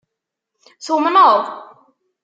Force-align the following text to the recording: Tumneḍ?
Tumneḍ? 0.85 1.43